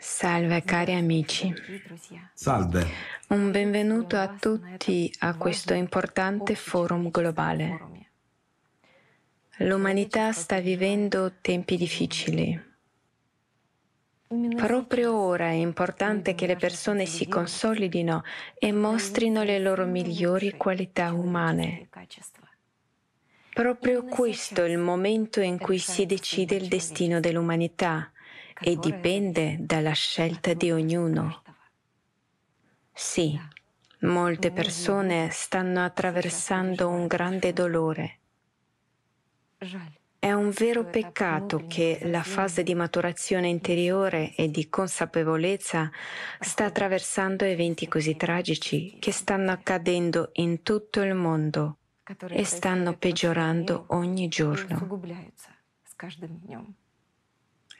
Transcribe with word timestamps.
Salve 0.00 0.62
cari 0.62 0.94
amici. 0.94 1.52
Salve. 2.32 2.86
Un 3.30 3.50
benvenuto 3.50 4.16
a 4.16 4.28
tutti 4.28 5.12
a 5.18 5.34
questo 5.36 5.74
importante 5.74 6.54
forum 6.54 7.10
globale. 7.10 8.06
L'umanità 9.56 10.30
sta 10.30 10.60
vivendo 10.60 11.32
tempi 11.40 11.76
difficili. 11.76 12.66
Proprio 14.54 15.16
ora 15.16 15.46
è 15.48 15.54
importante 15.54 16.36
che 16.36 16.46
le 16.46 16.56
persone 16.56 17.04
si 17.04 17.26
consolidino 17.26 18.22
e 18.56 18.70
mostrino 18.70 19.42
le 19.42 19.58
loro 19.58 19.84
migliori 19.84 20.52
qualità 20.56 21.12
umane. 21.12 21.88
Proprio 23.52 24.04
questo 24.04 24.62
è 24.62 24.68
il 24.68 24.78
momento 24.78 25.40
in 25.40 25.58
cui 25.58 25.78
si 25.78 26.06
decide 26.06 26.54
il 26.54 26.68
destino 26.68 27.18
dell'umanità 27.18 28.12
e 28.60 28.76
dipende 28.76 29.56
dalla 29.60 29.92
scelta 29.92 30.54
di 30.54 30.70
ognuno. 30.70 31.42
Sì, 32.92 33.38
molte 34.00 34.50
persone 34.50 35.28
stanno 35.30 35.84
attraversando 35.84 36.88
un 36.88 37.06
grande 37.06 37.52
dolore. 37.52 38.18
È 40.20 40.32
un 40.32 40.50
vero 40.50 40.84
peccato 40.84 41.64
che 41.68 42.00
la 42.02 42.24
fase 42.24 42.64
di 42.64 42.74
maturazione 42.74 43.46
interiore 43.48 44.34
e 44.34 44.50
di 44.50 44.68
consapevolezza 44.68 45.90
sta 46.40 46.64
attraversando 46.64 47.44
eventi 47.44 47.86
così 47.86 48.16
tragici 48.16 48.96
che 48.98 49.12
stanno 49.12 49.52
accadendo 49.52 50.30
in 50.34 50.62
tutto 50.62 51.02
il 51.02 51.14
mondo 51.14 51.78
e 52.30 52.44
stanno 52.44 52.96
peggiorando 52.96 53.84
ogni 53.88 54.26
giorno. 54.26 55.06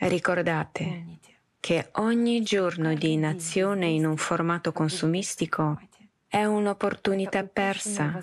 Ricordate 0.01 1.19
che 1.59 1.89
ogni 1.95 2.43
giorno 2.43 2.95
di 2.95 3.13
inazione 3.13 3.87
in 3.89 4.07
un 4.07 4.17
formato 4.17 4.73
consumistico 4.73 5.81
è 6.27 6.45
un'opportunità 6.45 7.45
persa, 7.45 8.23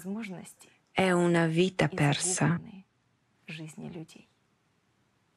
è 0.92 1.12
una 1.12 1.48
vita 1.48 1.88
persa. 1.90 2.60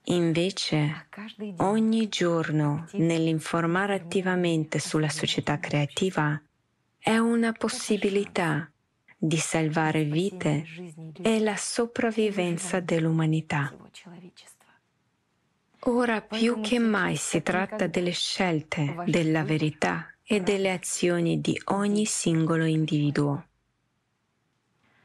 Invece, 0.04 1.08
ogni 1.56 2.08
giorno 2.08 2.86
nell'informare 2.92 3.94
attivamente 3.94 4.78
sulla 4.78 5.10
società 5.10 5.58
creativa 5.58 6.40
è 6.98 7.18
una 7.18 7.52
possibilità 7.52 8.70
di 9.16 9.36
salvare 9.36 10.04
vite 10.04 10.64
e 11.20 11.40
la 11.40 11.56
sopravvivenza 11.56 12.80
dell'umanità. 12.80 13.74
Ora 15.88 16.20
più 16.20 16.60
che 16.60 16.78
mai 16.78 17.16
si 17.16 17.42
tratta 17.42 17.86
delle 17.86 18.10
scelte, 18.10 18.94
della 19.06 19.42
verità 19.42 20.12
e 20.22 20.40
delle 20.40 20.70
azioni 20.70 21.40
di 21.40 21.58
ogni 21.66 22.04
singolo 22.04 22.66
individuo. 22.66 23.46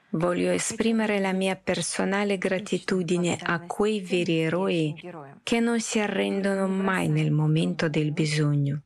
Voglio 0.10 0.52
esprimere 0.52 1.20
la 1.20 1.32
mia 1.32 1.56
personale 1.56 2.38
gratitudine 2.38 3.38
a 3.42 3.62
quei 3.62 4.02
veri 4.02 4.40
eroi 4.40 4.94
che 5.42 5.62
non 5.62 5.80
si 5.80 6.00
arrendono 6.00 6.68
mai 6.68 7.08
nel 7.08 7.32
momento 7.32 7.88
del 7.88 8.12
bisogno 8.12 8.82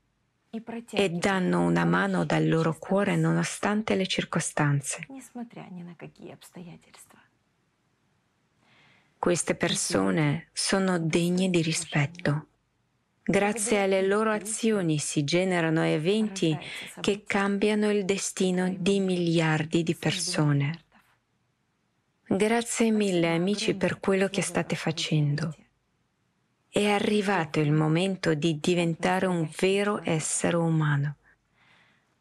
e 0.92 1.10
danno 1.10 1.66
una 1.66 1.84
mano 1.84 2.26
dal 2.26 2.48
loro 2.48 2.78
cuore 2.78 3.16
nonostante 3.16 3.96
le 3.96 4.06
circostanze. 4.06 5.08
Queste 9.20 9.56
persone 9.56 10.48
sono 10.54 11.00
degne 11.00 11.50
di 11.50 11.62
rispetto. 11.62 12.46
Grazie 13.24 13.82
alle 13.82 14.06
loro 14.06 14.32
azioni 14.32 15.00
si 15.00 15.24
generano 15.24 15.84
eventi 15.84 16.58
che 17.02 17.24
cambiano 17.26 17.92
il 17.92 18.06
destino 18.06 18.74
di 18.78 19.00
miliardi 19.00 19.84
di 19.84 19.96
persone. 19.96 20.84
Grazie 22.28 22.92
mille 22.92 23.34
amici 23.34 23.74
per 23.74 24.00
quello 24.00 24.28
che 24.28 24.42
state 24.42 24.76
facendo. 24.76 25.54
È 26.70 26.86
arrivato 26.86 27.60
il 27.60 27.72
momento 27.72 28.34
di 28.34 28.60
diventare 28.62 29.26
un 29.26 29.50
vero 29.60 30.00
essere 30.04 30.58
umano. 30.58 31.16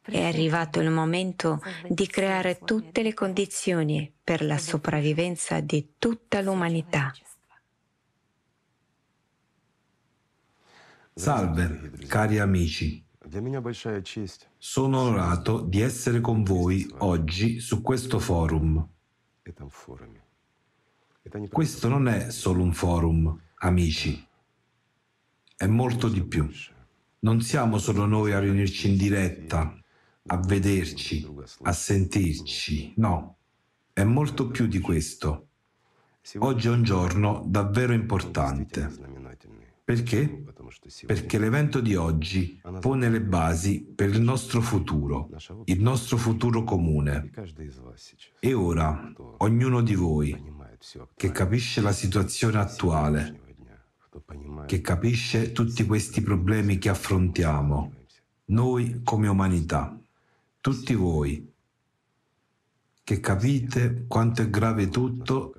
È 0.08 0.22
arrivato 0.22 0.80
il 0.80 0.90
momento 0.90 1.60
di 1.88 2.06
creare 2.06 2.58
tutte 2.58 3.02
le 3.02 3.12
condizioni 3.12 4.12
per 4.22 4.44
la 4.44 4.56
sopravvivenza 4.56 5.60
di 5.60 5.94
tutta 5.98 6.40
l'umanità. 6.40 7.12
Salve, 11.12 11.92
cari 12.06 12.38
amici. 12.38 13.04
Sono 14.58 15.00
onorato 15.00 15.60
di 15.62 15.80
essere 15.80 16.20
con 16.20 16.44
voi 16.44 16.88
oggi 16.98 17.58
su 17.58 17.82
questo 17.82 18.20
forum. 18.20 18.88
Questo 21.50 21.88
non 21.88 22.06
è 22.06 22.30
solo 22.30 22.62
un 22.62 22.72
forum, 22.72 23.40
amici. 23.56 24.24
È 25.56 25.66
molto 25.66 26.08
di 26.08 26.22
più. 26.22 26.48
Non 27.20 27.40
siamo 27.40 27.78
solo 27.78 28.06
noi 28.06 28.32
a 28.32 28.38
riunirci 28.38 28.90
in 28.90 28.96
diretta, 28.96 29.76
a 30.26 30.36
vederci, 30.38 31.26
a 31.62 31.72
sentirci. 31.72 32.92
No, 32.96 33.36
è 33.92 34.04
molto 34.04 34.48
più 34.48 34.66
di 34.66 34.80
questo. 34.80 35.48
Oggi 36.38 36.66
è 36.66 36.70
un 36.70 36.82
giorno 36.82 37.44
davvero 37.46 37.92
importante. 37.92 38.92
Perché? 39.84 40.44
Perché 41.06 41.38
l'evento 41.38 41.80
di 41.80 41.94
oggi 41.94 42.60
pone 42.80 43.08
le 43.08 43.20
basi 43.20 43.82
per 43.82 44.08
il 44.08 44.20
nostro 44.20 44.60
futuro, 44.60 45.30
il 45.66 45.80
nostro 45.80 46.16
futuro 46.16 46.64
comune. 46.64 47.30
E 48.40 48.52
ora, 48.52 49.12
ognuno 49.38 49.80
di 49.82 49.94
voi 49.94 50.54
che 51.14 51.30
capisce 51.30 51.80
la 51.80 51.92
situazione 51.92 52.58
attuale, 52.58 53.40
che 54.66 54.80
capisce 54.80 55.52
tutti 55.52 55.86
questi 55.86 56.20
problemi 56.20 56.78
che 56.78 56.88
affrontiamo, 56.88 57.92
noi 58.46 59.02
come 59.04 59.28
umanità, 59.28 59.96
tutti 60.66 60.94
voi 60.94 61.48
che 63.04 63.20
capite 63.20 64.06
quanto 64.08 64.42
è 64.42 64.50
grave 64.50 64.88
tutto 64.88 65.54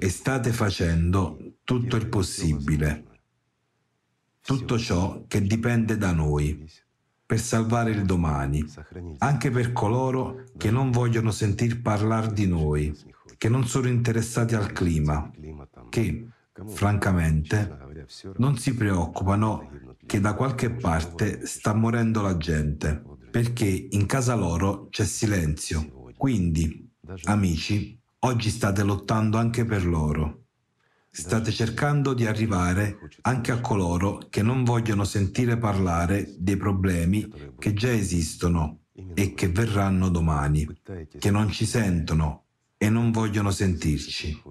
e 0.00 0.08
state 0.08 0.50
facendo 0.50 1.58
tutto 1.62 1.94
il 1.94 2.08
possibile, 2.08 3.04
tutto 4.40 4.80
ciò 4.80 5.22
che 5.28 5.42
dipende 5.42 5.96
da 5.96 6.10
noi 6.10 6.68
per 7.24 7.38
salvare 7.38 7.92
il 7.92 8.04
domani, 8.04 8.66
anche 9.18 9.52
per 9.52 9.70
coloro 9.70 10.42
che 10.56 10.72
non 10.72 10.90
vogliono 10.90 11.30
sentir 11.30 11.80
parlare 11.80 12.32
di 12.32 12.48
noi, 12.48 12.92
che 13.38 13.48
non 13.48 13.64
sono 13.68 13.86
interessati 13.86 14.56
al 14.56 14.72
clima, 14.72 15.30
che, 15.88 16.26
francamente, 16.66 17.78
non 18.38 18.58
si 18.58 18.74
preoccupano 18.74 19.70
che 20.04 20.18
da 20.18 20.34
qualche 20.34 20.70
parte 20.70 21.46
sta 21.46 21.74
morendo 21.74 22.22
la 22.22 22.36
gente 22.36 23.11
perché 23.32 23.88
in 23.90 24.04
casa 24.04 24.34
loro 24.34 24.88
c'è 24.90 25.06
silenzio. 25.06 26.10
Quindi, 26.18 26.92
amici, 27.24 27.98
oggi 28.20 28.50
state 28.50 28.82
lottando 28.82 29.38
anche 29.38 29.64
per 29.64 29.86
loro. 29.86 30.44
State 31.10 31.50
cercando 31.50 32.12
di 32.12 32.26
arrivare 32.26 32.98
anche 33.22 33.50
a 33.50 33.60
coloro 33.60 34.18
che 34.28 34.42
non 34.42 34.64
vogliono 34.64 35.04
sentire 35.04 35.56
parlare 35.56 36.34
dei 36.36 36.58
problemi 36.58 37.26
che 37.58 37.72
già 37.72 37.90
esistono 37.90 38.80
e 39.14 39.32
che 39.32 39.48
verranno 39.48 40.10
domani, 40.10 40.68
che 41.18 41.30
non 41.30 41.50
ci 41.50 41.64
sentono 41.64 42.44
e 42.76 42.90
non 42.90 43.10
vogliono 43.12 43.50
sentirci. 43.50 44.42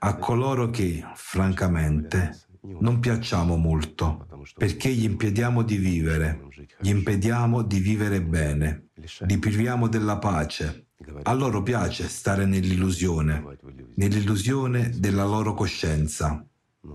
A 0.00 0.16
coloro 0.16 0.70
che, 0.70 1.04
francamente, 1.14 2.47
non 2.62 3.00
piacciamo 3.00 3.56
molto, 3.56 4.26
perché 4.56 4.90
gli 4.90 5.04
impediamo 5.04 5.62
di 5.62 5.76
vivere, 5.76 6.40
gli 6.80 6.88
impediamo 6.88 7.62
di 7.62 7.78
vivere 7.78 8.22
bene, 8.22 8.88
li 9.20 9.38
priviamo 9.38 9.88
della 9.88 10.18
pace. 10.18 10.86
A 11.22 11.32
loro 11.32 11.62
piace 11.62 12.08
stare 12.08 12.44
nell'illusione, 12.44 13.58
nell'illusione 13.94 14.90
della 14.96 15.24
loro 15.24 15.54
coscienza. 15.54 16.44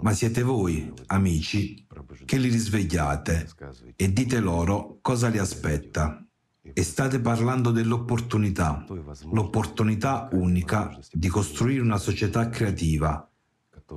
Ma 0.02 0.14
siete 0.14 0.44
voi, 0.44 0.92
amici, 1.08 1.86
che 2.26 2.38
li 2.38 2.50
risvegliate 2.50 3.48
e 3.96 4.12
dite 4.12 4.40
loro 4.40 5.00
cosa 5.02 5.30
li 5.30 5.38
aspetta. 5.38 6.26
E 6.62 6.82
state 6.84 7.20
parlando 7.20 7.72
dell'opportunità, 7.72 8.86
l'opportunità 9.32 10.30
unica 10.32 10.98
di 11.12 11.28
costruire 11.28 11.82
una 11.82 11.98
società 11.98 12.48
creativa 12.50 13.28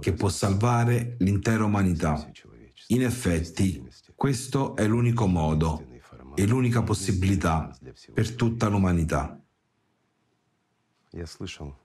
che 0.01 0.13
può 0.13 0.29
salvare 0.29 1.17
l'intera 1.19 1.65
umanità. 1.65 2.31
In 2.89 3.03
effetti, 3.03 3.85
questo 4.15 4.77
è 4.77 4.87
l'unico 4.87 5.27
modo 5.27 5.87
e 6.35 6.47
l'unica 6.47 6.83
possibilità 6.83 7.77
per 8.13 8.35
tutta 8.35 8.69
l'umanità. 8.69 9.41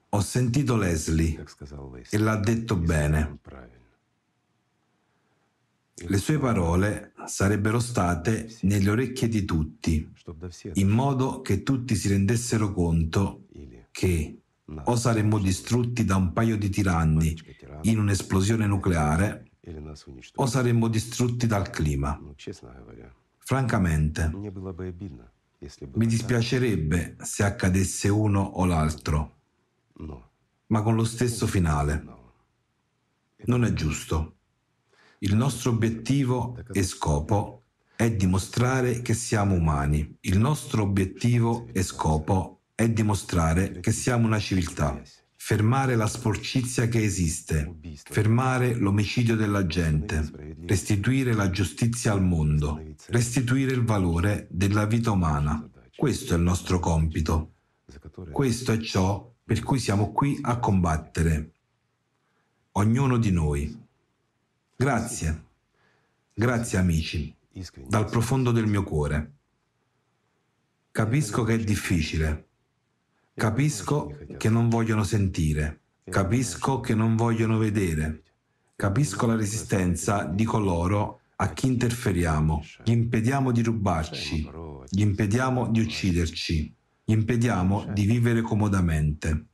Ho 0.10 0.22
sentito 0.22 0.75
Leslie 0.75 1.46
e 2.10 2.18
l'ha 2.18 2.36
detto 2.36 2.75
bene. 2.75 3.40
Le 5.94 6.18
sue 6.18 6.38
parole 6.40 7.13
sarebbero 7.25 7.80
state 7.80 8.58
nelle 8.62 8.90
orecchie 8.90 9.28
di 9.28 9.46
tutti, 9.46 10.12
in 10.74 10.90
modo 10.90 11.42
che 11.42 11.63
tutti 11.63 11.96
si 11.96 12.08
rendessero 12.10 12.74
conto 12.74 13.46
che 13.92 14.41
o 14.84 14.96
saremmo 14.96 15.38
distrutti 15.38 16.06
da 16.06 16.16
un 16.16 16.34
paio 16.34 16.58
di 16.58 16.70
tiranni 16.70 17.38
in 17.82 18.00
un'esplosione 18.00 18.66
nucleare 18.66 19.52
o 20.36 20.46
saremmo 20.46 20.88
distrutti 20.88 21.48
dal 21.48 21.70
clima. 21.70 22.20
Francamente, 23.38 24.32
mi 25.94 26.06
dispiacerebbe 26.08 27.18
se 27.22 27.44
accadesse 27.44 28.08
uno 28.10 28.42
o 28.42 28.66
l'altro, 28.66 29.40
ma 30.68 30.82
con 30.82 30.96
lo 30.96 31.04
stesso 31.04 31.48
finale. 31.48 32.20
Non 33.46 33.66
è 33.66 33.74
giusto. 33.74 34.36
Il 35.20 35.36
nostro 35.36 35.72
obiettivo 35.72 36.58
e 36.72 36.84
scopo 36.84 37.64
è 37.96 38.12
dimostrare 38.12 39.02
che 39.02 39.14
siamo 39.14 39.54
umani. 39.56 40.18
Il 40.22 40.40
nostro 40.40 40.84
obiettivo 40.84 41.68
e 41.72 41.84
scopo 41.84 42.61
è 42.76 42.90
dimostrare 42.90 43.80
che 43.80 43.92
siamo 43.92 44.26
una 44.26 44.40
civiltà 44.40 45.02
fermare 45.44 45.96
la 45.96 46.06
sporcizia 46.06 46.88
che 46.88 47.04
esiste, 47.04 47.80
fermare 48.04 48.76
l'omicidio 48.76 49.36
della 49.36 49.66
gente, 49.66 50.56
restituire 50.68 51.34
la 51.34 51.50
giustizia 51.50 52.12
al 52.12 52.22
mondo, 52.22 52.80
restituire 53.08 53.74
il 53.74 53.84
valore 53.84 54.48
della 54.52 54.86
vita 54.86 55.10
umana. 55.10 55.68
Questo 55.96 56.36
è 56.36 56.38
il 56.38 56.44
nostro 56.44 56.80
compito. 56.80 57.54
Questo 58.32 58.72
è 58.72 58.78
ciò 58.78 59.34
per 59.44 59.64
cui 59.64 59.80
siamo 59.80 60.12
qui 60.12 60.38
a 60.44 60.60
combattere. 60.60 61.54
Ognuno 62.74 63.18
di 63.18 63.32
noi. 63.32 63.78
Grazie. 64.76 65.46
Grazie 66.34 66.78
amici, 66.78 67.36
dal 67.88 68.06
profondo 68.06 68.52
del 68.52 68.68
mio 68.68 68.84
cuore. 68.84 69.34
Capisco 70.92 71.44
che 71.44 71.56
è 71.56 71.58
difficile 71.58 72.50
Capisco 73.33 74.18
che 74.38 74.50
non 74.50 74.68
vogliono 74.68 75.04
sentire, 75.04 75.80
capisco 76.04 76.81
che 76.81 76.94
non 76.94 77.16
vogliono 77.16 77.57
vedere, 77.57 78.24
capisco 78.75 79.25
la 79.25 79.36
resistenza 79.36 80.25
di 80.25 80.44
coloro 80.44 81.22
a 81.38 81.54
chi 81.54 81.68
interferiamo, 81.68 82.63
gli 82.83 82.92
impediamo 82.92 83.51
di 83.51 83.63
rubarci, 83.63 84.50
gli 84.89 85.01
impediamo 85.01 85.69
di 85.69 85.80
ucciderci, 85.80 86.75
gli 87.06 87.13
impediamo 87.13 87.86
di 87.94 88.06
vivere 88.06 88.42
comodamente, 88.42 89.45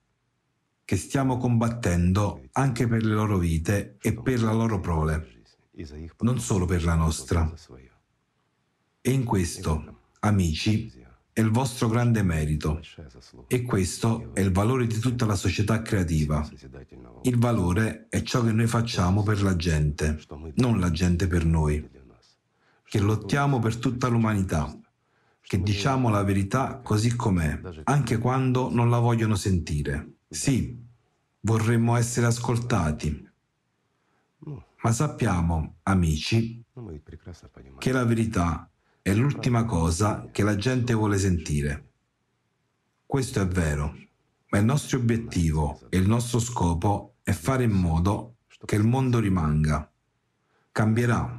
che 0.84 0.98
stiamo 0.98 1.38
combattendo 1.38 2.42
anche 2.54 2.88
per 2.88 3.06
le 3.06 3.14
loro 3.14 3.38
vite 3.38 3.98
e 4.02 4.14
per 4.20 4.42
la 4.42 4.54
loro 4.54 4.80
prole, 4.80 5.44
non 6.20 6.40
solo 6.40 6.66
per 6.66 6.84
la 6.84 6.96
nostra. 6.96 7.54
E 9.02 9.12
in 9.12 9.24
questo, 9.24 10.00
amici, 10.20 11.06
è 11.38 11.42
il 11.42 11.52
vostro 11.52 11.88
grande 11.88 12.24
merito 12.24 12.82
e 13.46 13.62
questo 13.62 14.32
è 14.34 14.40
il 14.40 14.52
valore 14.52 14.88
di 14.88 14.98
tutta 14.98 15.28
la 15.28 15.36
società 15.36 15.84
creativa. 15.84 16.44
Il 17.22 17.38
valore 17.38 18.08
è 18.10 18.24
ciò 18.24 18.44
che 18.44 18.52
noi 18.52 18.66
facciamo 18.66 19.22
per 19.22 19.44
la 19.44 19.56
gente, 19.56 20.20
non 20.56 20.80
la 20.80 20.90
gente 20.90 21.28
per 21.28 21.46
noi. 21.46 21.88
Che 22.84 23.00
lottiamo 23.00 23.60
per 23.60 23.76
tutta 23.76 24.08
l'umanità, 24.08 24.76
che 25.40 25.62
diciamo 25.62 26.10
la 26.10 26.24
verità 26.24 26.80
così 26.80 27.16
com'è, 27.16 27.62
anche 27.84 28.18
quando 28.18 28.74
non 28.74 28.90
la 28.90 28.98
vogliono 28.98 29.36
sentire. 29.36 30.14
Sì, 30.28 30.76
vorremmo 31.42 31.98
essere 31.98 32.26
ascoltati, 32.26 33.30
ma 34.82 34.92
sappiamo, 34.92 35.76
amici, 35.84 36.64
che 37.78 37.92
la 37.92 38.06
verità 38.06 38.68
è 39.08 39.14
l'ultima 39.14 39.64
cosa 39.64 40.28
che 40.34 40.44
la 40.44 40.58
gente 40.58 40.94
vuole 40.94 41.18
sentire. 41.18 41.92
Questo 43.06 43.40
è 43.40 43.48
vero, 43.48 43.96
ma 44.50 44.58
il 44.58 44.66
nostro 44.66 44.98
obiettivo 44.98 45.80
e 45.88 45.96
il 45.96 46.06
nostro 46.06 46.40
scopo 46.40 47.16
è 47.24 47.32
fare 47.32 47.64
in 47.64 47.72
modo 47.72 48.40
che 48.66 48.76
il 48.76 48.84
mondo 48.84 49.20
rimanga. 49.20 49.90
Cambierà, 50.74 51.38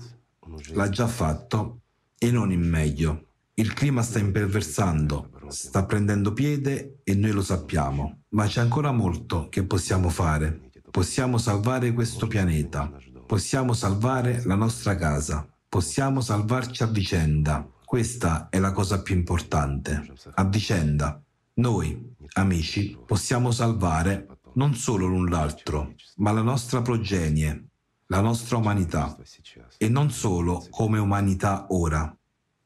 l'ha 0.72 0.88
già 0.88 1.06
fatto 1.06 1.82
e 2.16 2.30
non 2.30 2.52
in 2.52 2.66
meglio. 2.66 3.32
Il 3.52 3.74
clima 3.74 4.00
sta 4.00 4.18
imperversando, 4.18 5.30
sta 5.48 5.84
prendendo 5.84 6.32
piede 6.32 7.00
e 7.04 7.14
noi 7.16 7.32
lo 7.32 7.42
sappiamo, 7.42 8.22
ma 8.30 8.46
c'è 8.46 8.62
ancora 8.62 8.92
molto 8.92 9.50
che 9.50 9.64
possiamo 9.64 10.08
fare. 10.08 10.70
Possiamo 10.90 11.36
salvare 11.36 11.92
questo 11.92 12.28
pianeta, 12.28 12.90
possiamo 13.26 13.74
salvare 13.74 14.42
la 14.46 14.54
nostra 14.54 14.96
casa, 14.96 15.46
Possiamo 15.68 16.22
salvarci 16.22 16.82
a 16.82 16.86
vicenda. 16.86 17.68
Questa 17.84 18.48
è 18.48 18.58
la 18.58 18.72
cosa 18.72 19.02
più 19.02 19.14
importante. 19.14 20.14
A 20.34 20.44
vicenda. 20.44 21.22
Noi, 21.54 22.14
amici, 22.34 22.98
possiamo 23.06 23.50
salvare 23.50 24.38
non 24.54 24.74
solo 24.74 25.06
l'un 25.06 25.28
l'altro, 25.28 25.94
ma 26.16 26.32
la 26.32 26.40
nostra 26.40 26.80
progenie, 26.80 27.66
la 28.06 28.20
nostra 28.20 28.56
umanità. 28.56 29.14
E 29.76 29.88
non 29.90 30.10
solo 30.10 30.66
come 30.70 30.98
umanità 30.98 31.66
ora, 31.68 32.16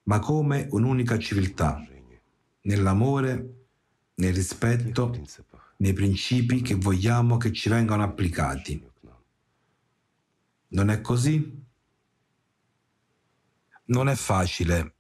ma 0.04 0.19
come 0.20 0.69
un'unica 0.70 1.19
civiltà, 1.19 1.84
nell'amore, 2.62 3.64
nel 4.14 4.32
rispetto, 4.32 5.12
nei 5.78 5.93
principi 5.93 6.62
che 6.62 6.76
vogliamo 6.76 7.37
che 7.37 7.52
ci 7.52 7.69
vengano 7.69 8.04
applicati. 8.04 8.90
Non 10.69 10.88
è 10.88 11.00
così? 11.00 11.70
Non 13.92 14.08
è 14.08 14.14
facile. 14.14 14.94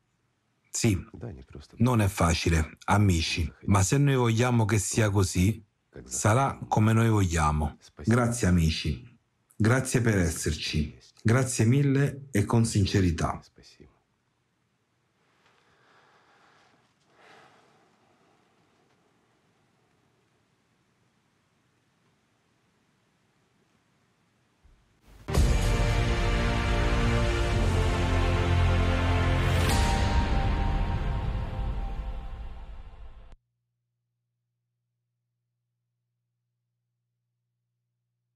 Sì, 0.70 1.02
non 1.76 2.00
è 2.00 2.08
facile, 2.08 2.76
amici, 2.84 3.50
ma 3.66 3.82
se 3.82 3.96
noi 3.98 4.16
vogliamo 4.16 4.64
che 4.64 4.78
sia 4.78 5.10
così, 5.10 5.62
sarà 6.04 6.58
come 6.68 6.92
noi 6.92 7.08
vogliamo. 7.08 7.78
Grazie 8.04 8.48
amici, 8.48 9.18
grazie 9.54 10.00
per 10.00 10.16
esserci, 10.16 10.96
grazie 11.22 11.64
mille 11.66 12.28
e 12.30 12.44
con 12.44 12.64
sincerità. 12.64 13.40